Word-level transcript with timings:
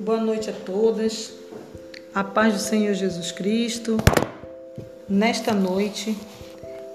Boa 0.00 0.20
noite 0.20 0.48
a 0.48 0.52
todas. 0.52 1.32
A 2.14 2.24
paz 2.24 2.54
do 2.54 2.60
Senhor 2.60 2.94
Jesus 2.94 3.30
Cristo. 3.32 3.98
Nesta 5.08 5.52
noite, 5.52 6.16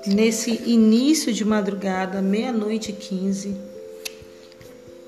nesse 0.07 0.63
início 0.65 1.31
de 1.31 1.45
madrugada, 1.45 2.21
meia-noite 2.21 2.91
e 2.91 2.95
quinze, 2.95 3.55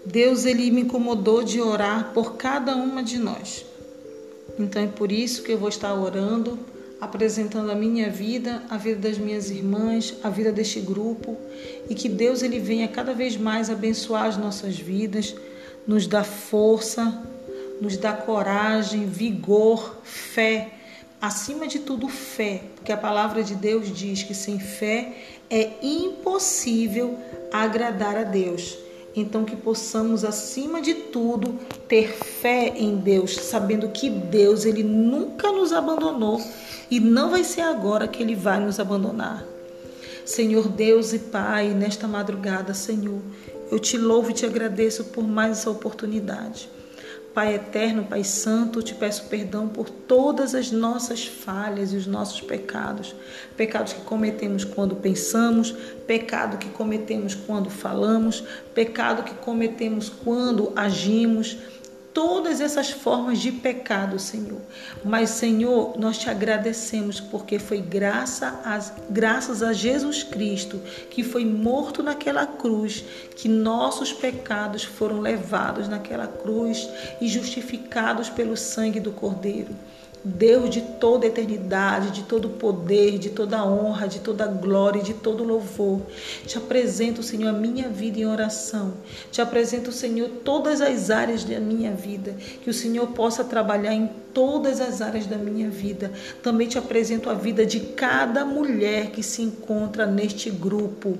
Deus 0.05 0.45
ele 0.45 0.69
me 0.71 0.81
incomodou 0.81 1.43
de 1.43 1.61
orar 1.61 2.13
por 2.13 2.35
cada 2.35 2.75
uma 2.75 3.03
de 3.03 3.17
nós. 3.17 3.65
Então 4.59 4.81
é 4.81 4.87
por 4.87 5.11
isso 5.11 5.41
que 5.41 5.51
eu 5.51 5.57
vou 5.57 5.69
estar 5.69 5.93
orando, 5.93 6.59
apresentando 6.99 7.71
a 7.71 7.75
minha 7.75 8.09
vida, 8.09 8.63
a 8.69 8.77
vida 8.77 9.09
das 9.09 9.17
minhas 9.17 9.51
irmãs, 9.51 10.15
a 10.23 10.29
vida 10.29 10.51
deste 10.51 10.79
grupo 10.79 11.37
e 11.89 11.93
que 11.93 12.09
Deus 12.09 12.41
ele 12.41 12.59
venha 12.59 12.87
cada 12.87 13.13
vez 13.13 13.37
mais 13.37 13.69
abençoar 13.69 14.25
as 14.25 14.37
nossas 14.37 14.77
vidas, 14.77 15.35
nos 15.85 16.07
dar 16.07 16.23
força, 16.23 17.23
nos 17.79 17.97
dá 17.97 18.13
coragem, 18.13 19.05
vigor, 19.05 19.97
fé. 20.03 20.71
Acima 21.21 21.67
de 21.67 21.79
tudo, 21.79 22.07
fé, 22.07 22.61
porque 22.75 22.91
a 22.91 22.97
palavra 22.97 23.43
de 23.43 23.55
Deus 23.55 23.91
diz 23.91 24.23
que 24.23 24.35
sem 24.35 24.59
fé 24.59 25.13
é 25.49 25.71
impossível 25.81 27.17
agradar 27.51 28.17
a 28.17 28.23
Deus. 28.23 28.86
Então, 29.19 29.43
que 29.43 29.55
possamos, 29.55 30.23
acima 30.23 30.79
de 30.79 30.93
tudo, 30.93 31.57
ter 31.87 32.07
fé 32.09 32.71
em 32.77 32.97
Deus, 32.97 33.33
sabendo 33.35 33.89
que 33.89 34.11
Deus 34.11 34.63
ele 34.63 34.83
nunca 34.83 35.51
nos 35.51 35.73
abandonou 35.73 36.39
e 36.89 36.99
não 36.99 37.31
vai 37.31 37.43
ser 37.43 37.61
agora 37.61 38.07
que 38.07 38.21
ele 38.21 38.35
vai 38.35 38.59
nos 38.59 38.79
abandonar. 38.79 39.43
Senhor 40.23 40.67
Deus 40.67 41.13
e 41.13 41.19
Pai, 41.19 41.69
nesta 41.69 42.07
madrugada, 42.07 42.75
Senhor, 42.75 43.19
eu 43.71 43.79
te 43.79 43.97
louvo 43.97 44.29
e 44.29 44.33
te 44.33 44.45
agradeço 44.45 45.05
por 45.05 45.27
mais 45.27 45.53
essa 45.59 45.71
oportunidade. 45.71 46.69
Pai 47.37 47.53
eterno, 47.53 48.03
Pai 48.03 48.23
santo, 48.23 48.81
te 48.81 48.95
peço 48.95 49.25
perdão 49.25 49.67
por 49.67 49.91
todas 49.91 50.55
as 50.55 50.71
nossas 50.71 51.23
falhas 51.23 51.93
e 51.93 51.95
os 51.95 52.07
nossos 52.07 52.41
pecados. 52.41 53.15
Pecados 53.55 53.93
que 53.93 54.01
cometemos 54.01 54.65
quando 54.65 54.95
pensamos, 54.95 55.71
pecado 56.07 56.57
que 56.57 56.67
cometemos 56.69 57.35
quando 57.35 57.69
falamos, 57.69 58.43
pecado 58.73 59.21
que 59.21 59.35
cometemos 59.35 60.09
quando 60.09 60.73
agimos 60.75 61.57
todas 62.17 62.61
essas 62.61 62.89
formas 62.89 63.37
de 63.37 63.51
pecado, 63.51 64.17
Senhor. 64.17 64.59
Mas, 65.05 65.29
Senhor, 65.29 65.99
nós 65.99 66.17
te 66.17 66.31
agradecemos 66.31 67.19
porque 67.19 67.59
foi 67.59 67.79
graça 67.79 68.59
a, 68.65 68.79
graças 69.07 69.61
a 69.61 69.71
Jesus 69.71 70.23
Cristo, 70.23 70.81
que 71.11 71.21
foi 71.21 71.45
morto 71.45 72.01
naquela 72.01 72.47
cruz, 72.47 73.05
que 73.35 73.47
nossos 73.47 74.11
pecados 74.11 74.83
foram 74.83 75.21
levados 75.21 75.87
naquela 75.87 76.25
cruz 76.25 76.89
e 77.21 77.27
justificados 77.27 78.31
pelo 78.31 78.57
sangue 78.57 78.99
do 78.99 79.11
Cordeiro. 79.11 79.75
Deus 80.23 80.69
de 80.69 80.81
toda 80.81 81.25
eternidade, 81.25 82.11
de 82.11 82.23
todo 82.23 82.49
poder, 82.49 83.17
de 83.17 83.29
toda 83.29 83.65
honra, 83.65 84.07
de 84.07 84.19
toda 84.19 84.45
glória 84.45 85.01
de 85.01 85.13
todo 85.13 85.43
louvor. 85.43 86.01
Te 86.45 86.57
apresento, 86.57 87.23
Senhor, 87.23 87.49
a 87.49 87.53
minha 87.53 87.89
vida 87.89 88.19
em 88.19 88.25
oração. 88.25 88.93
Te 89.31 89.41
apresento, 89.41 89.91
Senhor, 89.91 90.29
todas 90.43 90.81
as 90.81 91.09
áreas 91.09 91.43
da 91.43 91.59
minha 91.59 91.91
vida. 91.91 92.35
Que 92.63 92.69
o 92.69 92.73
Senhor 92.73 93.07
possa 93.07 93.43
trabalhar 93.43 93.93
em 93.93 94.09
todas 94.37 94.79
as 94.79 95.01
áreas 95.01 95.25
da 95.25 95.35
minha 95.35 95.67
vida. 95.67 96.11
Também 96.43 96.67
te 96.67 96.77
apresento 96.77 97.27
a 97.27 97.33
vida 97.33 97.65
de 97.65 97.79
cada 97.79 98.45
mulher 98.45 99.09
que 99.09 99.23
se 99.23 99.41
encontra 99.41 100.05
neste 100.05 100.51
grupo. 100.51 101.17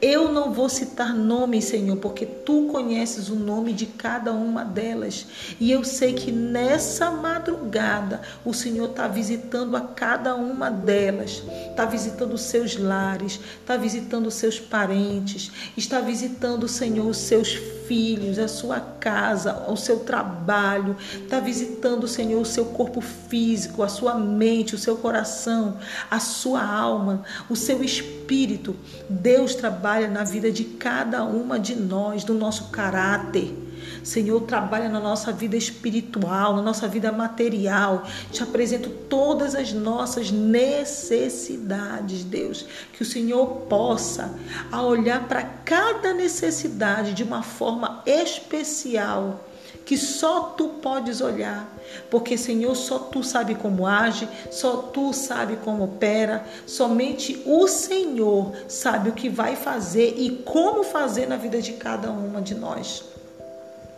Eu 0.00 0.30
não 0.30 0.52
vou 0.52 0.68
citar 0.68 1.12
nomes, 1.12 1.64
Senhor, 1.64 1.96
porque 1.96 2.24
tu 2.24 2.68
conheces 2.70 3.28
o 3.28 3.34
nome 3.34 3.72
de 3.72 3.86
cada 3.86 4.32
uma 4.32 4.64
delas. 4.64 5.26
E 5.58 5.72
eu 5.72 5.82
sei 5.82 6.12
que 6.12 6.30
nessa 6.30 7.10
madrugada 7.10 8.20
o 8.44 8.54
Senhor 8.54 8.90
está 8.90 9.08
visitando 9.08 9.76
a 9.76 9.80
cada 9.80 10.36
uma 10.36 10.70
delas, 10.70 11.42
está 11.70 11.84
visitando 11.84 12.38
seus 12.38 12.76
lares, 12.76 13.40
está 13.60 13.76
visitando 13.76 14.30
seus 14.30 14.60
parentes, 14.60 15.50
está 15.76 15.98
visitando, 15.98 16.68
Senhor, 16.68 17.08
os 17.08 17.16
seus 17.16 17.58
filhos, 17.88 18.38
a 18.38 18.48
sua 18.48 18.80
casa, 18.80 19.64
o 19.68 19.76
seu 19.76 20.00
trabalho, 20.00 20.96
está 21.22 21.40
visitando, 21.40 22.06
Senhor, 22.06 22.43
o 22.44 22.46
seu 22.46 22.66
corpo 22.66 23.00
físico, 23.00 23.82
a 23.82 23.88
sua 23.88 24.14
mente, 24.14 24.74
o 24.74 24.78
seu 24.78 24.96
coração, 24.96 25.78
a 26.10 26.20
sua 26.20 26.64
alma, 26.64 27.24
o 27.50 27.56
seu 27.56 27.82
espírito. 27.82 28.76
Deus 29.08 29.54
trabalha 29.54 30.08
na 30.08 30.22
vida 30.22 30.52
de 30.52 30.64
cada 30.64 31.24
uma 31.24 31.58
de 31.58 31.74
nós, 31.74 32.22
do 32.22 32.34
nosso 32.34 32.70
caráter. 32.70 33.64
Senhor, 34.02 34.42
trabalha 34.42 34.88
na 34.88 35.00
nossa 35.00 35.32
vida 35.32 35.56
espiritual, 35.56 36.54
na 36.54 36.62
nossa 36.62 36.86
vida 36.86 37.10
material. 37.10 38.06
Te 38.30 38.42
apresento 38.42 38.90
todas 38.90 39.54
as 39.54 39.72
nossas 39.72 40.30
necessidades, 40.30 42.22
Deus. 42.22 42.66
Que 42.92 43.02
o 43.02 43.06
Senhor 43.06 43.46
possa, 43.62 44.34
a 44.70 44.82
olhar 44.82 45.26
para 45.26 45.42
cada 45.42 46.12
necessidade 46.12 47.14
de 47.14 47.22
uma 47.22 47.42
forma 47.42 48.02
especial, 48.04 49.48
que 49.84 49.96
só 49.98 50.54
tu 50.56 50.68
podes 50.68 51.20
olhar, 51.20 51.68
porque 52.10 52.38
Senhor, 52.38 52.74
só 52.74 52.98
tu 52.98 53.22
sabe 53.22 53.54
como 53.54 53.86
age, 53.86 54.28
só 54.50 54.76
tu 54.78 55.12
sabe 55.12 55.56
como 55.56 55.84
opera, 55.84 56.44
somente 56.66 57.42
o 57.44 57.68
Senhor 57.68 58.52
sabe 58.68 59.10
o 59.10 59.14
que 59.14 59.28
vai 59.28 59.56
fazer 59.56 60.14
e 60.16 60.30
como 60.44 60.82
fazer 60.82 61.26
na 61.26 61.36
vida 61.36 61.60
de 61.60 61.72
cada 61.72 62.10
uma 62.10 62.40
de 62.40 62.54
nós. 62.54 63.14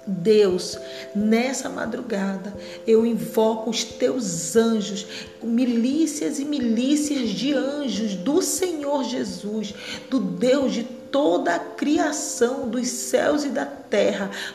Deus, 0.06 0.78
nessa 1.14 1.68
madrugada, 1.68 2.54
eu 2.86 3.04
invoco 3.04 3.70
os 3.70 3.82
teus 3.82 4.54
anjos, 4.54 5.04
milícias 5.42 6.38
e 6.38 6.44
milícias 6.44 7.30
de 7.30 7.52
anjos 7.52 8.14
do 8.14 8.40
Senhor 8.40 9.02
Jesus, 9.02 9.74
do 10.08 10.20
Deus 10.20 10.72
de 10.72 10.84
toda 10.84 11.56
a 11.56 11.58
criação 11.58 12.68
dos 12.68 12.86
céus 12.88 13.44
e 13.44 13.48
da 13.48 13.64
terra, 13.66 13.85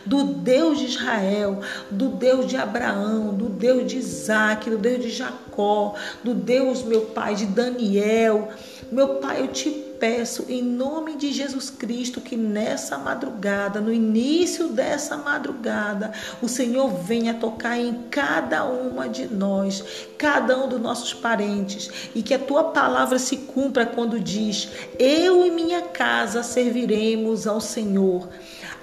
do 0.05 0.23
Deus 0.23 0.79
de 0.79 0.85
Israel, 0.85 1.61
do 1.89 2.09
Deus 2.09 2.47
de 2.47 2.57
Abraão, 2.57 3.33
do 3.33 3.49
Deus 3.49 3.89
de 3.89 3.97
Isaac, 3.97 4.69
do 4.69 4.77
Deus 4.77 5.01
de 5.01 5.09
Jacó, 5.09 5.95
do 6.23 6.33
Deus, 6.33 6.83
meu 6.83 7.01
Pai, 7.01 7.35
de 7.35 7.45
Daniel. 7.45 8.49
Meu 8.91 9.15
Pai, 9.15 9.41
eu 9.41 9.47
te 9.47 9.69
peço 10.01 10.47
em 10.49 10.63
nome 10.63 11.15
de 11.15 11.31
Jesus 11.31 11.69
Cristo 11.69 12.19
que 12.19 12.35
nessa 12.35 12.97
madrugada, 12.97 13.79
no 13.79 13.93
início 13.93 14.69
dessa 14.69 15.15
madrugada, 15.15 16.11
o 16.41 16.49
Senhor 16.49 16.89
venha 16.89 17.35
tocar 17.35 17.77
em 17.77 17.93
cada 18.09 18.65
uma 18.65 19.07
de 19.07 19.27
nós, 19.27 20.07
cada 20.17 20.57
um 20.57 20.67
dos 20.67 20.81
nossos 20.81 21.13
parentes, 21.13 22.09
e 22.15 22.23
que 22.23 22.33
a 22.33 22.39
tua 22.39 22.65
palavra 22.65 23.19
se 23.19 23.37
cumpra 23.37 23.85
quando 23.85 24.19
diz: 24.19 24.69
Eu 24.97 25.45
e 25.45 25.51
minha 25.51 25.83
casa 25.83 26.41
serviremos 26.41 27.45
ao 27.45 27.61
Senhor. 27.61 28.27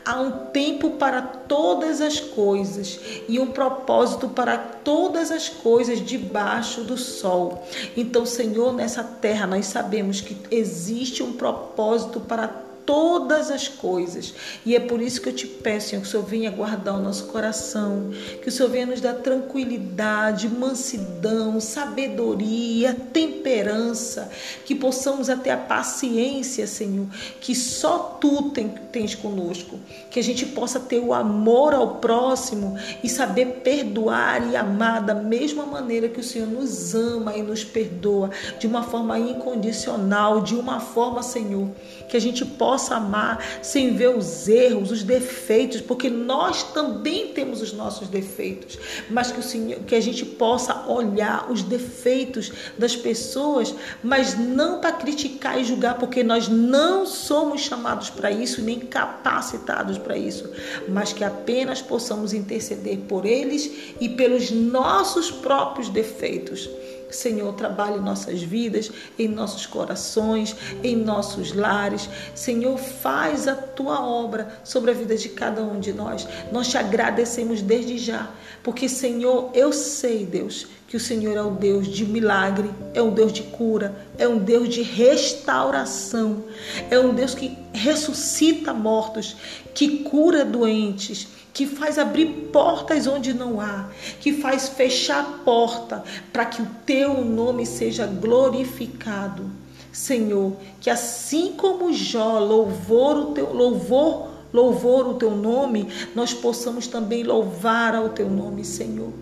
Há 0.04 0.20
um 0.20 0.46
tempo 0.46 0.92
para 0.92 1.20
todas 1.20 2.00
as 2.00 2.20
coisas 2.20 2.98
e 3.28 3.38
um 3.38 3.48
propósito 3.48 4.28
para 4.28 4.56
todas 4.56 5.30
as 5.30 5.48
coisas 5.48 6.04
debaixo 6.04 6.82
do 6.82 6.96
sol. 6.96 7.66
Então, 7.96 8.24
Senhor, 8.24 8.72
nessa 8.72 9.02
terra 9.02 9.46
nós 9.46 9.66
sabemos 9.66 10.20
que 10.20 10.36
existe 10.50 11.22
um 11.22 11.32
propósito 11.32 12.20
para 12.20 12.67
todas 12.88 13.50
as 13.50 13.68
coisas. 13.68 14.32
E 14.64 14.74
é 14.74 14.80
por 14.80 15.02
isso 15.02 15.20
que 15.20 15.28
eu 15.28 15.32
te 15.34 15.46
peço, 15.46 15.90
Senhor, 15.90 16.00
que 16.00 16.08
o 16.08 16.10
Senhor 16.10 16.24
venha 16.24 16.50
guardar 16.50 16.94
o 16.94 17.02
nosso 17.02 17.26
coração, 17.26 18.10
que 18.40 18.48
o 18.48 18.50
Senhor 18.50 18.70
venha 18.70 18.86
nos 18.86 19.02
dar 19.02 19.12
tranquilidade, 19.16 20.48
mansidão, 20.48 21.60
sabedoria, 21.60 22.96
temperança, 23.12 24.30
que 24.64 24.74
possamos 24.74 25.28
até 25.28 25.50
a 25.50 25.56
paciência, 25.58 26.66
Senhor, 26.66 27.06
que 27.42 27.54
só 27.54 28.16
tu 28.18 28.50
tens 28.90 29.14
conosco, 29.14 29.78
que 30.10 30.18
a 30.18 30.24
gente 30.24 30.46
possa 30.46 30.80
ter 30.80 30.98
o 30.98 31.12
amor 31.12 31.74
ao 31.74 31.96
próximo 31.96 32.74
e 33.04 33.08
saber 33.10 33.60
perdoar 33.62 34.50
e 34.50 34.56
amar 34.56 35.02
da 35.02 35.14
mesma 35.14 35.66
maneira 35.66 36.08
que 36.08 36.20
o 36.20 36.24
Senhor 36.24 36.48
nos 36.48 36.94
ama 36.94 37.36
e 37.36 37.42
nos 37.42 37.62
perdoa, 37.62 38.30
de 38.58 38.66
uma 38.66 38.82
forma 38.82 39.18
incondicional, 39.18 40.40
de 40.40 40.54
uma 40.54 40.80
forma, 40.80 41.22
Senhor, 41.22 41.68
que 42.08 42.16
a 42.16 42.20
gente 42.20 42.46
possa 42.46 42.77
possa 42.78 42.94
amar 42.94 43.44
sem 43.60 43.96
ver 43.96 44.10
os 44.10 44.46
erros, 44.46 44.92
os 44.92 45.02
defeitos, 45.02 45.80
porque 45.80 46.08
nós 46.08 46.62
também 46.62 47.32
temos 47.32 47.60
os 47.60 47.72
nossos 47.72 48.06
defeitos, 48.06 48.78
mas 49.10 49.32
que 49.32 49.40
o 49.40 49.42
Senhor, 49.42 49.80
que 49.80 49.96
a 49.96 50.00
gente 50.00 50.24
possa 50.24 50.86
olhar 50.86 51.50
os 51.50 51.64
defeitos 51.64 52.52
das 52.78 52.94
pessoas, 52.94 53.74
mas 54.00 54.38
não 54.38 54.80
para 54.80 54.92
criticar 54.92 55.60
e 55.60 55.64
julgar, 55.64 55.98
porque 55.98 56.22
nós 56.22 56.46
não 56.46 57.04
somos 57.04 57.62
chamados 57.62 58.10
para 58.10 58.30
isso 58.30 58.62
nem 58.62 58.78
capacitados 58.78 59.98
para 59.98 60.16
isso, 60.16 60.48
mas 60.88 61.12
que 61.12 61.24
apenas 61.24 61.82
possamos 61.82 62.32
interceder 62.32 62.98
por 63.08 63.26
eles 63.26 63.68
e 64.00 64.08
pelos 64.08 64.52
nossos 64.52 65.32
próprios 65.32 65.88
defeitos 65.88 66.70
Senhor, 67.10 67.52
trabalhe 67.54 67.98
em 67.98 68.02
nossas 68.02 68.42
vidas, 68.42 68.90
em 69.18 69.28
nossos 69.28 69.66
corações, 69.66 70.54
em 70.82 70.96
nossos 70.96 71.52
lares. 71.52 72.08
Senhor, 72.34 72.78
faz 72.78 73.48
a 73.48 73.54
tua 73.54 74.04
obra 74.04 74.60
sobre 74.64 74.90
a 74.90 74.94
vida 74.94 75.16
de 75.16 75.28
cada 75.28 75.62
um 75.62 75.80
de 75.80 75.92
nós. 75.92 76.26
Nós 76.52 76.68
te 76.68 76.78
agradecemos 76.78 77.62
desde 77.62 77.98
já, 77.98 78.30
porque, 78.62 78.88
Senhor, 78.88 79.50
eu 79.54 79.72
sei, 79.72 80.24
Deus, 80.24 80.66
que 80.88 80.96
o 80.96 81.00
Senhor 81.00 81.36
é 81.36 81.42
o 81.42 81.50
Deus 81.50 81.86
de 81.86 82.04
milagre, 82.04 82.70
é 82.94 83.02
um 83.02 83.10
Deus 83.10 83.32
de 83.32 83.42
cura, 83.42 83.94
é 84.16 84.26
um 84.26 84.38
Deus 84.38 84.70
de 84.70 84.82
restauração, 84.82 86.44
é 86.90 86.98
um 86.98 87.14
Deus 87.14 87.34
que 87.34 87.56
ressuscita 87.72 88.72
mortos, 88.72 89.36
que 89.74 89.98
cura 89.98 90.44
doentes 90.44 91.28
que 91.58 91.66
faz 91.66 91.98
abrir 91.98 92.50
portas 92.52 93.08
onde 93.08 93.34
não 93.34 93.60
há, 93.60 93.88
que 94.20 94.32
faz 94.32 94.68
fechar 94.68 95.20
a 95.20 95.44
porta 95.44 96.04
para 96.32 96.44
que 96.44 96.62
o 96.62 96.68
teu 96.86 97.24
nome 97.24 97.66
seja 97.66 98.06
glorificado. 98.06 99.50
Senhor, 99.92 100.52
que 100.80 100.88
assim 100.88 101.54
como 101.56 101.92
Jó 101.92 102.38
louvor 102.38 103.16
o 103.16 103.24
teu 103.32 103.52
louvor, 103.52 104.28
louvor 104.54 105.08
o 105.08 105.14
teu 105.14 105.32
nome, 105.32 105.88
nós 106.14 106.32
possamos 106.32 106.86
também 106.86 107.24
louvar 107.24 107.92
ao 107.92 108.10
teu 108.10 108.30
nome, 108.30 108.64
Senhor. 108.64 109.12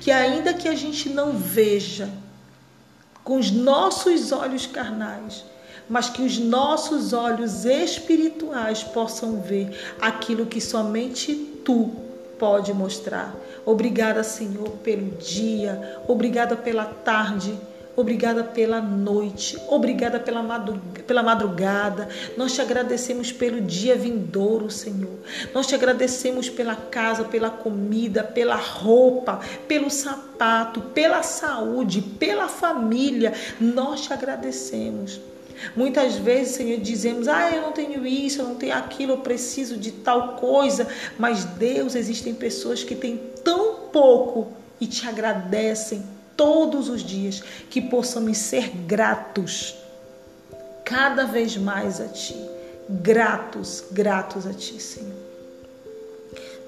Que 0.00 0.10
ainda 0.10 0.54
que 0.54 0.68
a 0.68 0.74
gente 0.74 1.08
não 1.08 1.32
veja 1.32 2.08
com 3.24 3.38
os 3.38 3.50
nossos 3.50 4.30
olhos 4.30 4.66
carnais, 4.66 5.44
mas 5.88 6.08
que 6.08 6.22
os 6.22 6.38
nossos 6.38 7.12
olhos 7.12 7.64
espirituais 7.64 8.82
possam 8.82 9.40
ver 9.40 9.94
aquilo 10.00 10.46
que 10.46 10.60
somente 10.60 11.34
tu 11.64 11.90
pode 12.38 12.72
mostrar. 12.72 13.34
Obrigada, 13.64 14.22
Senhor, 14.22 14.70
pelo 14.84 15.10
dia, 15.16 16.00
obrigada 16.06 16.56
pela 16.56 16.84
tarde. 16.84 17.58
Obrigada 17.96 18.44
pela 18.44 18.78
noite, 18.82 19.58
obrigada 19.68 20.20
pela 20.20 21.22
madrugada. 21.22 22.08
Nós 22.36 22.52
te 22.52 22.60
agradecemos 22.60 23.32
pelo 23.32 23.58
dia 23.58 23.96
vindouro, 23.96 24.70
Senhor. 24.70 25.18
Nós 25.54 25.66
te 25.66 25.74
agradecemos 25.74 26.50
pela 26.50 26.76
casa, 26.76 27.24
pela 27.24 27.48
comida, 27.48 28.22
pela 28.22 28.56
roupa, 28.56 29.40
pelo 29.66 29.88
sapato, 29.88 30.82
pela 30.92 31.22
saúde, 31.22 32.02
pela 32.02 32.48
família. 32.48 33.32
Nós 33.58 34.02
te 34.02 34.12
agradecemos. 34.12 35.18
Muitas 35.74 36.16
vezes, 36.16 36.56
Senhor, 36.56 36.78
dizemos: 36.78 37.28
Ah, 37.28 37.50
eu 37.50 37.62
não 37.62 37.72
tenho 37.72 38.06
isso, 38.06 38.42
eu 38.42 38.44
não 38.44 38.56
tenho 38.56 38.74
aquilo, 38.74 39.12
eu 39.12 39.18
preciso 39.18 39.78
de 39.78 39.90
tal 39.90 40.34
coisa. 40.36 40.86
Mas, 41.18 41.46
Deus, 41.46 41.94
existem 41.94 42.34
pessoas 42.34 42.84
que 42.84 42.94
têm 42.94 43.18
tão 43.42 43.88
pouco 43.90 44.48
e 44.78 44.86
te 44.86 45.08
agradecem 45.08 46.15
todos 46.36 46.88
os 46.88 47.02
dias. 47.02 47.42
Que 47.70 47.80
possamos 47.80 48.38
ser 48.38 48.70
gratos 48.86 49.76
cada 50.84 51.24
vez 51.24 51.56
mais 51.56 52.00
a 52.00 52.08
Ti. 52.08 52.36
Gratos, 52.88 53.84
gratos 53.90 54.46
a 54.46 54.52
Ti, 54.52 54.80
Senhor. 54.80 55.26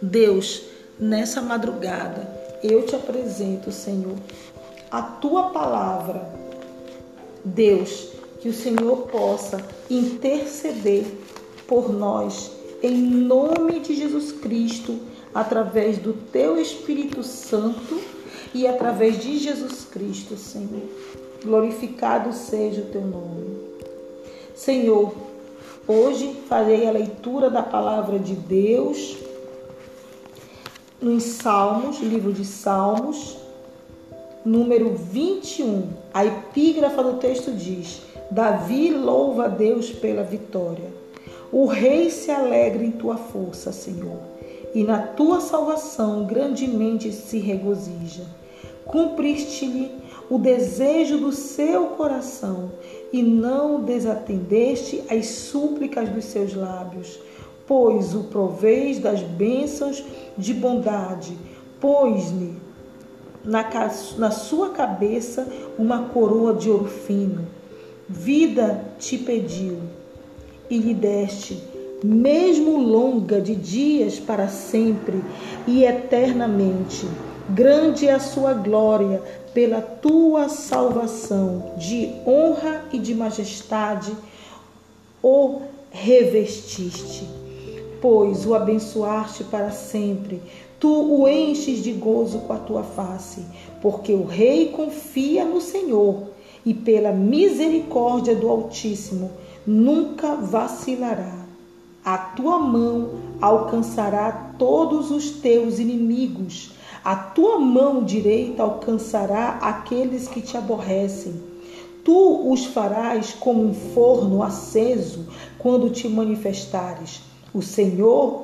Deus, 0.00 0.62
nessa 0.98 1.40
madrugada, 1.40 2.28
eu 2.62 2.84
te 2.86 2.96
apresento, 2.96 3.70
Senhor, 3.70 4.16
a 4.90 5.02
Tua 5.02 5.50
palavra. 5.50 6.28
Deus, 7.44 8.08
que 8.40 8.48
o 8.48 8.54
Senhor 8.54 9.08
possa 9.08 9.64
interceder 9.88 11.04
por 11.66 11.92
nós, 11.92 12.50
em 12.82 12.96
nome 12.96 13.80
de 13.80 13.94
Jesus 13.94 14.32
Cristo, 14.32 14.98
através 15.34 15.98
do 15.98 16.12
Teu 16.12 16.60
Espírito 16.60 17.22
Santo 17.22 18.00
e 18.54 18.66
através 18.66 19.18
de 19.18 19.38
Jesus 19.38 19.84
Cristo, 19.84 20.36
Senhor. 20.36 20.82
Glorificado 21.44 22.32
seja 22.32 22.82
o 22.82 22.86
Teu 22.86 23.02
nome. 23.02 23.58
Senhor, 24.54 25.14
hoje 25.86 26.34
farei 26.48 26.86
a 26.86 26.90
leitura 26.90 27.48
da 27.48 27.62
palavra 27.62 28.18
de 28.18 28.34
Deus 28.34 29.16
nos 31.00 31.22
Salmos, 31.22 32.00
livro 32.00 32.32
de 32.32 32.44
Salmos, 32.44 33.36
número 34.44 34.94
21. 34.94 35.90
A 36.12 36.26
epígrafa 36.26 37.02
do 37.04 37.18
texto 37.18 37.52
diz: 37.52 38.02
Davi 38.30 38.90
louva 38.90 39.44
a 39.44 39.48
Deus 39.48 39.90
pela 39.90 40.24
vitória. 40.24 40.92
O 41.52 41.66
rei 41.66 42.10
se 42.10 42.30
alegra 42.30 42.84
em 42.84 42.90
tua 42.90 43.16
força, 43.16 43.72
Senhor, 43.72 44.18
e 44.74 44.84
na 44.84 44.98
tua 44.98 45.40
salvação 45.40 46.24
grandemente 46.24 47.12
se 47.12 47.38
regozija. 47.38 48.24
Cumpriste-lhe 48.84 49.90
o 50.30 50.38
desejo 50.38 51.18
do 51.18 51.32
seu 51.32 51.86
coração 51.88 52.70
e 53.12 53.22
não 53.22 53.82
desatendeste 53.82 55.02
as 55.10 55.26
súplicas 55.26 56.08
dos 56.08 56.24
seus 56.24 56.54
lábios, 56.54 57.18
pois 57.66 58.14
o 58.14 58.24
proveis 58.24 58.98
das 58.98 59.20
bênçãos 59.22 60.02
de 60.36 60.54
bondade, 60.54 61.36
pôs-lhe 61.80 62.54
na, 63.44 63.64
na 64.18 64.30
sua 64.30 64.70
cabeça 64.70 65.46
uma 65.78 66.04
coroa 66.04 66.54
de 66.54 66.70
ouro 66.70 66.88
fino 66.88 67.58
vida 68.08 68.82
te 68.98 69.18
pediu 69.18 69.76
e 70.70 70.78
lhe 70.78 70.94
deste, 70.94 71.62
mesmo 72.02 72.78
longa 72.78 73.40
de 73.40 73.54
dias 73.54 74.18
para 74.18 74.48
sempre 74.48 75.22
e 75.66 75.84
eternamente. 75.84 77.06
Grande 77.48 78.06
é 78.06 78.12
a 78.12 78.20
sua 78.20 78.52
glória 78.52 79.22
pela 79.54 79.80
tua 79.80 80.48
salvação, 80.48 81.72
de 81.76 82.12
honra 82.26 82.84
e 82.92 82.98
de 82.98 83.14
majestade 83.14 84.12
o 85.22 85.62
revestiste, 85.90 87.26
pois 88.00 88.46
o 88.46 88.54
abençoaste 88.54 89.44
para 89.44 89.70
sempre. 89.70 90.40
Tu 90.78 90.88
o 90.88 91.26
enches 91.26 91.82
de 91.82 91.92
gozo 91.92 92.40
com 92.40 92.52
a 92.52 92.58
tua 92.58 92.84
face, 92.84 93.44
porque 93.82 94.12
o 94.12 94.24
rei 94.24 94.68
confia 94.68 95.44
no 95.44 95.60
Senhor 95.60 96.28
e 96.64 96.72
pela 96.72 97.10
misericórdia 97.10 98.36
do 98.36 98.48
Altíssimo 98.48 99.30
nunca 99.66 100.36
vacilará. 100.36 101.37
A 102.10 102.16
tua 102.16 102.58
mão 102.58 103.10
alcançará 103.38 104.54
todos 104.58 105.10
os 105.10 105.28
teus 105.28 105.78
inimigos. 105.78 106.70
A 107.04 107.14
tua 107.14 107.58
mão 107.58 108.02
direita 108.02 108.62
alcançará 108.62 109.58
aqueles 109.60 110.26
que 110.26 110.40
te 110.40 110.56
aborrecem. 110.56 111.34
Tu 112.02 112.50
os 112.50 112.64
farás 112.64 113.34
como 113.38 113.62
um 113.62 113.74
forno 113.74 114.42
aceso 114.42 115.26
quando 115.58 115.90
te 115.90 116.08
manifestares. 116.08 117.20
O 117.52 117.60
Senhor 117.60 118.40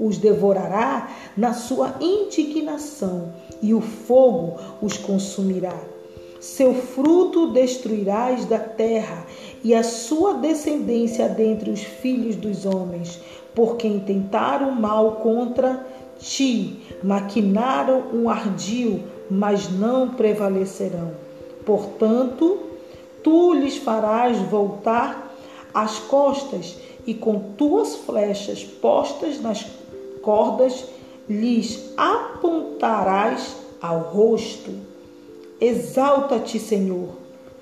os 0.00 0.18
devorará 0.18 1.08
na 1.36 1.54
sua 1.54 1.94
indignação 2.00 3.32
e 3.62 3.72
o 3.72 3.80
fogo 3.80 4.58
os 4.82 4.98
consumirá. 4.98 5.78
Seu 6.40 6.74
fruto 6.74 7.52
destruirás 7.52 8.44
da 8.44 8.58
terra, 8.58 9.24
e 9.64 9.74
a 9.74 9.82
sua 9.82 10.34
descendência 10.34 11.26
dentre 11.26 11.70
os 11.70 11.82
filhos 11.82 12.36
dos 12.36 12.66
homens, 12.66 13.18
por 13.54 13.76
quem 13.76 13.98
tentaram 13.98 14.70
mal 14.70 15.12
contra 15.12 15.86
ti, 16.18 16.82
maquinaram 17.02 18.04
um 18.12 18.28
ardil, 18.28 19.02
mas 19.30 19.70
não 19.70 20.10
prevalecerão. 20.10 21.12
Portanto, 21.64 22.58
tu 23.22 23.54
lhes 23.54 23.78
farás 23.78 24.36
voltar 24.38 25.34
as 25.72 25.98
costas, 25.98 26.76
e 27.06 27.14
com 27.14 27.38
tuas 27.56 27.96
flechas 27.96 28.62
postas 28.64 29.40
nas 29.40 29.66
cordas, 30.22 30.84
lhes 31.28 31.92
apontarás 31.96 33.56
ao 33.80 34.00
rosto. 34.00 34.72
Exalta-te, 35.60 36.58
Senhor, 36.58 37.08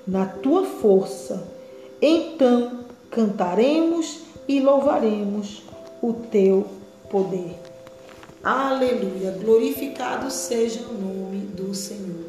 na 0.05 0.25
tua 0.25 0.63
força. 0.65 1.52
Então 2.05 2.79
cantaremos 3.09 4.19
e 4.45 4.59
louvaremos 4.59 5.63
o 6.01 6.11
teu 6.11 6.67
poder. 7.09 7.57
Aleluia! 8.43 9.31
Glorificado 9.41 10.29
seja 10.29 10.81
o 10.81 10.93
nome 10.95 11.45
do 11.45 11.73
Senhor. 11.73 12.25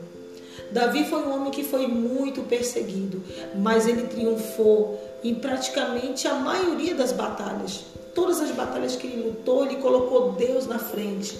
Davi 0.71 1.04
foi 1.07 1.19
um 1.25 1.35
homem 1.35 1.50
que 1.50 1.64
foi 1.64 1.88
muito 1.88 2.43
perseguido, 2.43 3.21
mas 3.57 3.88
ele 3.88 4.02
triunfou 4.02 4.97
em 5.25 5.35
praticamente 5.35 6.28
a 6.28 6.35
maioria 6.35 6.95
das 6.95 7.11
batalhas. 7.11 7.87
Todas 8.14 8.40
as 8.40 8.52
batalhas 8.52 8.95
que 8.95 9.09
ele 9.09 9.26
lutou, 9.26 9.66
ele 9.66 9.78
colocou 9.78 10.31
Deus 10.35 10.69
na 10.69 10.78
frente 10.78 11.37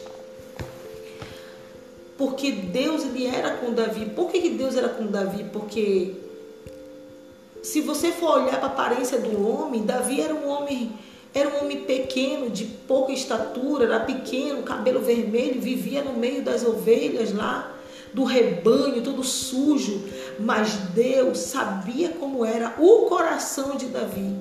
porque 2.17 2.53
Deus 2.53 3.05
ele 3.05 3.26
era 3.26 3.57
com 3.59 3.73
Davi. 3.73 4.07
Por 4.07 4.31
que, 4.31 4.41
que 4.41 4.50
Deus 4.50 4.76
era 4.76 4.88
com 4.88 5.07
Davi? 5.07 5.45
Porque 5.53 6.14
se 7.75 7.81
você 7.81 8.12
for 8.12 8.38
olhar 8.38 8.61
para 8.61 8.69
a 8.69 8.71
aparência 8.71 9.19
do 9.19 9.45
homem, 9.45 9.85
Davi 9.85 10.21
era 10.21 10.33
um 10.33 10.49
homem 10.49 10.93
era 11.35 11.49
um 11.49 11.64
homem 11.64 11.81
pequeno, 11.81 12.49
de 12.49 12.66
pouca 12.66 13.11
estatura, 13.11 13.87
era 13.87 13.99
pequeno, 13.99 14.62
cabelo 14.62 15.00
vermelho, 15.00 15.61
vivia 15.61 16.00
no 16.00 16.12
meio 16.12 16.40
das 16.40 16.64
ovelhas 16.64 17.35
lá. 17.35 17.75
do 18.12 18.23
rebanho, 18.23 19.02
todo 19.02 19.25
sujo, 19.25 20.04
mas 20.38 20.75
Deus 20.95 21.38
sabia 21.38 22.11
como 22.11 22.45
era 22.45 22.76
o 22.78 23.07
coração 23.09 23.75
de 23.75 23.87
Davi. 23.87 24.37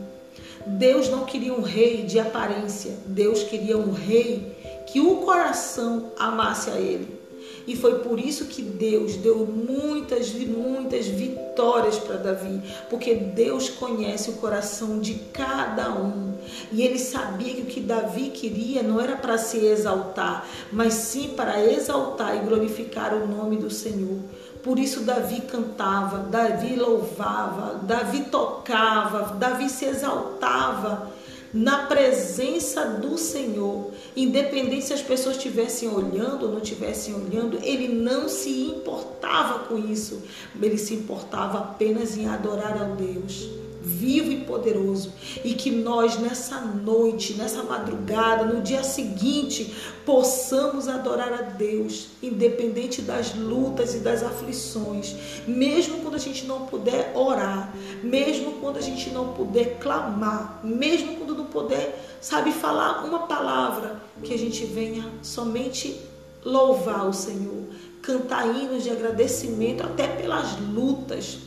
Deus 0.67 1.09
não 1.09 1.25
queria 1.25 1.55
um 1.55 1.63
rei 1.63 2.03
de 2.03 2.19
aparência, 2.19 2.91
Deus 3.07 3.41
queria 3.41 3.79
um 3.79 3.93
rei 3.93 4.55
que 4.85 4.99
o 4.99 5.15
coração 5.25 6.11
amasse 6.19 6.69
a 6.69 6.79
ele. 6.79 7.22
E 7.65 7.75
foi 7.75 7.99
por 7.99 8.19
isso 8.19 8.45
que 8.45 8.61
Deus 8.61 9.15
deu 9.15 9.45
muitas 9.45 10.29
e 10.29 10.45
muitas 10.45 11.07
vitórias 11.07 11.97
para 11.97 12.17
Davi, 12.17 12.61
porque 12.89 13.15
Deus 13.15 13.69
conhece 13.69 14.31
o 14.31 14.33
coração 14.33 14.99
de 14.99 15.15
cada 15.31 15.93
um. 15.93 16.33
E 16.71 16.81
ele 16.81 16.99
sabia 16.99 17.53
que 17.53 17.61
o 17.61 17.65
que 17.65 17.79
Davi 17.79 18.29
queria 18.29 18.83
não 18.83 18.99
era 18.99 19.15
para 19.15 19.37
se 19.37 19.57
exaltar, 19.57 20.45
mas 20.71 20.93
sim 20.93 21.29
para 21.29 21.63
exaltar 21.63 22.35
e 22.35 22.45
glorificar 22.47 23.13
o 23.13 23.27
nome 23.27 23.57
do 23.57 23.69
Senhor. 23.69 24.19
Por 24.61 24.79
isso 24.79 25.01
Davi 25.01 25.41
cantava, 25.41 26.19
Davi 26.19 26.75
louvava, 26.75 27.81
Davi 27.83 28.25
tocava, 28.25 29.35
Davi 29.35 29.69
se 29.69 29.85
exaltava 29.85 31.11
na 31.53 31.85
presença 31.85 32.83
do 32.85 33.17
Senhor, 33.17 33.91
independente 34.15 34.85
se 34.85 34.93
as 34.93 35.01
pessoas 35.01 35.37
estivessem 35.37 35.87
olhando 35.87 36.45
ou 36.45 36.51
não 36.51 36.57
estivessem 36.57 37.13
olhando, 37.13 37.59
ele 37.61 37.87
não 37.87 38.27
se 38.27 38.49
importava 38.49 39.59
com 39.59 39.77
isso, 39.77 40.23
ele 40.59 40.77
se 40.77 40.95
importava 40.95 41.59
apenas 41.59 42.17
em 42.17 42.27
adorar 42.27 42.81
ao 42.81 42.95
Deus 42.95 43.62
vivo 43.83 44.31
e 44.31 44.37
poderoso, 44.41 45.11
e 45.43 45.53
que 45.53 45.69
nós 45.69 46.17
nessa 46.17 46.61
noite, 46.61 47.33
nessa 47.33 47.61
madrugada, 47.63 48.45
no 48.45 48.61
dia 48.61 48.81
seguinte, 48.81 49.75
possamos 50.05 50.87
adorar 50.87 51.33
a 51.33 51.41
Deus, 51.41 52.07
independente 52.21 53.01
das 53.01 53.35
lutas 53.35 53.93
e 53.93 53.99
das 53.99 54.23
aflições, 54.23 55.15
mesmo 55.45 55.99
quando 55.99 56.15
a 56.15 56.19
gente 56.19 56.45
não 56.45 56.65
puder 56.65 57.11
orar, 57.13 57.73
mesmo 58.01 58.53
quando 58.53 58.77
a 58.77 58.81
gente 58.81 59.09
não 59.09 59.33
puder 59.33 59.77
clamar, 59.79 60.61
mesmo 60.63 61.17
quando 61.17 61.35
não 61.35 61.45
puder, 61.45 62.17
sabe, 62.21 62.51
falar 62.51 63.03
uma 63.03 63.19
palavra, 63.27 64.01
que 64.23 64.33
a 64.33 64.37
gente 64.37 64.65
venha 64.65 65.05
somente 65.21 65.99
louvar 66.43 67.07
o 67.07 67.13
Senhor, 67.13 67.63
cantar 68.01 68.47
hinos 68.55 68.83
de 68.83 68.89
agradecimento 68.89 69.83
até 69.83 70.07
pelas 70.07 70.57
lutas 70.59 71.39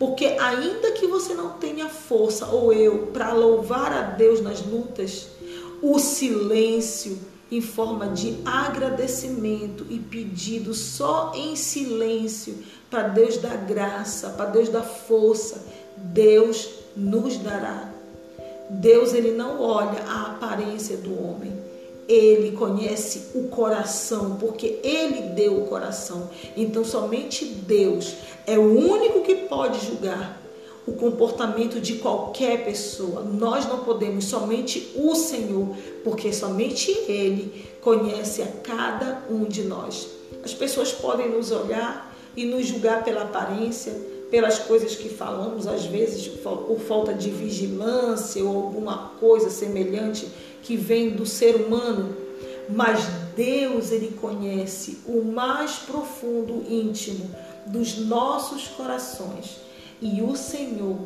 porque 0.00 0.24
ainda 0.40 0.92
que 0.92 1.06
você 1.06 1.34
não 1.34 1.50
tenha 1.50 1.86
força 1.90 2.46
ou 2.46 2.72
eu 2.72 3.08
para 3.12 3.34
louvar 3.34 3.92
a 3.92 4.00
Deus 4.00 4.40
nas 4.40 4.64
lutas, 4.64 5.26
o 5.82 5.98
silêncio 5.98 7.18
em 7.52 7.60
forma 7.60 8.08
de 8.08 8.38
agradecimento 8.46 9.86
e 9.90 9.98
pedido 9.98 10.72
só 10.72 11.32
em 11.34 11.54
silêncio 11.54 12.64
para 12.88 13.08
Deus 13.08 13.36
dar 13.36 13.58
graça, 13.58 14.30
para 14.30 14.46
Deus 14.46 14.70
dar 14.70 14.84
força, 14.84 15.62
Deus 15.98 16.70
nos 16.96 17.36
dará. 17.36 17.92
Deus 18.70 19.12
ele 19.12 19.32
não 19.32 19.60
olha 19.60 20.02
a 20.06 20.30
aparência 20.30 20.96
do 20.96 21.12
homem, 21.22 21.52
ele 22.08 22.52
conhece 22.56 23.32
o 23.34 23.48
coração, 23.48 24.36
porque 24.36 24.80
ele 24.82 25.34
deu 25.34 25.62
o 25.62 25.66
coração. 25.66 26.30
Então, 26.56 26.84
somente 26.84 27.44
Deus 27.44 28.16
é 28.50 28.58
o 28.58 28.62
único 28.62 29.20
que 29.20 29.36
pode 29.36 29.86
julgar 29.86 30.42
o 30.84 30.92
comportamento 30.92 31.80
de 31.80 31.94
qualquer 31.96 32.64
pessoa. 32.64 33.22
Nós 33.22 33.64
não 33.68 33.84
podemos, 33.84 34.24
somente 34.24 34.90
o 34.96 35.14
Senhor, 35.14 35.68
porque 36.02 36.32
somente 36.32 36.90
Ele 37.06 37.64
conhece 37.80 38.42
a 38.42 38.46
cada 38.46 39.22
um 39.30 39.44
de 39.44 39.62
nós. 39.62 40.08
As 40.42 40.52
pessoas 40.52 40.90
podem 40.90 41.28
nos 41.28 41.52
olhar 41.52 42.12
e 42.36 42.44
nos 42.44 42.66
julgar 42.66 43.04
pela 43.04 43.22
aparência, 43.22 43.92
pelas 44.32 44.58
coisas 44.58 44.96
que 44.96 45.08
falamos, 45.08 45.68
às 45.68 45.84
vezes 45.84 46.26
por 46.26 46.80
falta 46.80 47.14
de 47.14 47.30
vigilância 47.30 48.44
ou 48.44 48.56
alguma 48.56 49.12
coisa 49.20 49.48
semelhante 49.48 50.26
que 50.62 50.76
vem 50.76 51.10
do 51.10 51.24
ser 51.24 51.54
humano, 51.54 52.16
mas 52.68 53.00
Deus 53.36 53.92
ele 53.92 54.16
conhece 54.20 54.98
o 55.06 55.22
mais 55.22 55.76
profundo 55.76 56.64
íntimo 56.68 57.30
dos 57.66 57.98
nossos 57.98 58.68
corações. 58.68 59.60
E 60.00 60.22
o 60.22 60.34
Senhor 60.36 60.96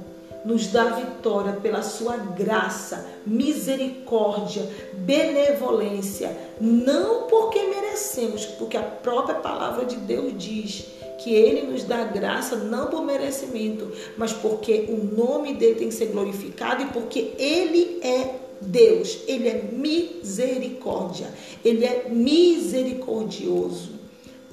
nos 0.44 0.66
dá 0.66 0.84
vitória 0.90 1.54
pela 1.54 1.82
sua 1.82 2.16
graça, 2.16 3.06
misericórdia, 3.26 4.68
benevolência, 4.92 6.36
não 6.60 7.26
porque 7.26 7.62
merecemos, 7.62 8.44
porque 8.44 8.76
a 8.76 8.82
própria 8.82 9.36
palavra 9.36 9.86
de 9.86 9.96
Deus 9.96 10.34
diz 10.36 10.86
que 11.18 11.32
ele 11.32 11.62
nos 11.62 11.84
dá 11.84 12.04
graça 12.04 12.56
não 12.56 12.88
por 12.88 13.02
merecimento, 13.02 13.90
mas 14.18 14.32
porque 14.32 14.86
o 14.88 14.96
nome 14.96 15.54
dele 15.54 15.76
tem 15.76 15.88
que 15.88 15.94
ser 15.94 16.06
glorificado 16.06 16.82
e 16.82 16.86
porque 16.86 17.32
ele 17.38 17.98
é 18.02 18.40
Deus, 18.60 19.20
ele 19.26 19.48
é 19.48 19.62
misericórdia, 19.72 21.32
ele 21.64 21.84
é 21.84 22.08
misericordioso. 22.10 24.03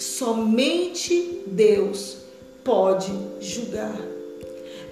Somente 0.01 1.43
Deus 1.45 2.17
pode 2.63 3.11
julgar. 3.39 3.95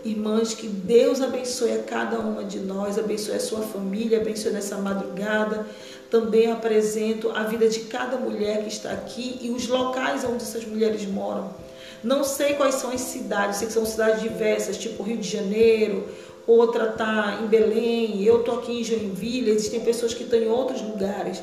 Irmãs, 0.05 0.53
que 0.53 0.67
Deus 0.67 1.19
abençoe 1.19 1.71
a 1.71 1.81
cada 1.81 2.19
uma 2.19 2.43
de 2.43 2.59
nós, 2.59 2.99
abençoe 2.99 3.33
a 3.33 3.39
sua 3.39 3.61
família, 3.61 4.21
abençoe 4.21 4.51
nessa 4.51 4.77
madrugada. 4.77 5.65
Também 6.11 6.51
apresento 6.51 7.31
a 7.31 7.41
vida 7.41 7.67
de 7.67 7.79
cada 7.81 8.17
mulher 8.17 8.61
que 8.61 8.67
está 8.67 8.91
aqui 8.91 9.39
e 9.41 9.49
os 9.49 9.67
locais 9.67 10.23
onde 10.23 10.43
essas 10.43 10.63
mulheres 10.63 11.03
moram. 11.07 11.55
Não 12.03 12.23
sei 12.23 12.53
quais 12.53 12.75
são 12.75 12.91
as 12.91 13.01
cidades, 13.01 13.57
sei 13.57 13.67
que 13.67 13.73
são 13.73 13.87
cidades 13.87 14.21
diversas, 14.21 14.77
tipo 14.77 15.01
Rio 15.01 15.17
de 15.17 15.27
Janeiro, 15.27 16.07
outra 16.45 16.91
está 16.91 17.39
em 17.43 17.47
Belém, 17.47 18.23
eu 18.23 18.41
estou 18.41 18.59
aqui 18.59 18.79
em 18.79 18.83
Joinville, 18.83 19.49
existem 19.49 19.79
pessoas 19.79 20.13
que 20.13 20.21
estão 20.21 20.37
em 20.37 20.49
outros 20.49 20.83
lugares. 20.83 21.41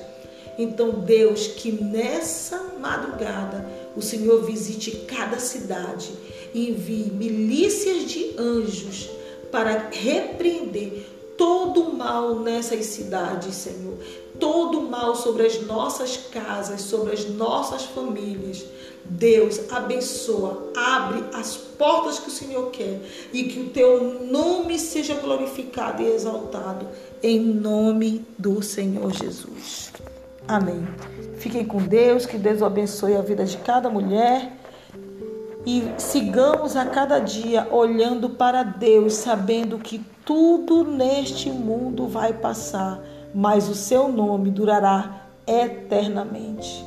Então, 0.59 0.91
Deus, 0.91 1.47
que 1.47 1.71
nessa 1.71 2.59
madrugada 2.81 3.69
o 3.95 4.03
Senhor 4.03 4.43
visite 4.45 4.91
cada 5.07 5.39
cidade 5.39 6.11
e 6.55 6.71
envie 6.71 7.11
milícias 7.11 8.05
de 8.05 8.35
anjos 8.39 9.09
para 9.51 9.89
repreender 9.91 11.07
todo 11.37 11.83
o 11.83 11.95
mal 11.95 12.41
nessas 12.41 12.87
cidades, 12.87 13.55
Senhor. 13.55 13.99
Todo 14.41 14.81
o 14.81 14.91
mal 14.91 15.15
sobre 15.15 15.47
as 15.47 15.63
nossas 15.63 16.17
casas, 16.17 16.83
sobre 16.83 17.13
as 17.13 17.29
nossas 17.29 17.85
famílias. 17.85 18.65
Deus 19.05 19.61
abençoa, 19.71 20.73
abre 20.77 21.25
as 21.33 21.57
portas 21.57 22.19
que 22.19 22.29
o 22.29 22.33
Senhor 22.33 22.71
quer 22.71 23.01
e 23.33 23.45
que 23.45 23.61
o 23.61 23.71
teu 23.71 24.25
nome 24.25 24.79
seja 24.79 25.15
glorificado 25.15 26.03
e 26.03 26.07
exaltado 26.07 26.89
em 27.23 27.39
nome 27.39 28.27
do 28.37 28.63
Senhor 28.63 29.13
Jesus. 29.13 29.93
Amém. 30.49 30.87
Fiquem 31.37 31.65
com 31.65 31.79
Deus, 31.79 32.27
que 32.27 32.39
Deus 32.39 32.63
abençoe 32.63 33.17
a 33.17 33.23
vida 33.23 33.45
de 33.45 33.57
cada 33.59 33.91
mulher 33.91 34.53
e 35.67 35.83
sigamos 35.99 36.77
a 36.77 36.87
cada 36.87 37.19
dia 37.19 37.67
olhando 37.73 38.31
para 38.31 38.63
Deus, 38.63 39.15
sabendo 39.15 39.79
que 39.79 39.99
tudo 40.25 40.85
neste 40.85 41.51
mundo 41.51 42.07
vai 42.07 42.33
passar, 42.33 43.01
mas 43.35 43.69
o 43.69 43.75
seu 43.75 44.09
nome 44.09 44.51
durará 44.51 45.27
eternamente. 45.47 46.85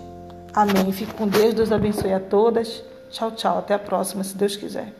Amém. 0.53 0.91
Fique 0.91 1.13
com 1.13 1.27
Deus. 1.27 1.53
Deus 1.53 1.71
abençoe 1.71 2.13
a 2.13 2.19
todas. 2.19 2.83
Tchau, 3.11 3.31
tchau. 3.31 3.59
Até 3.59 3.73
a 3.73 3.79
próxima, 3.79 4.23
se 4.23 4.35
Deus 4.35 4.55
quiser. 4.55 4.93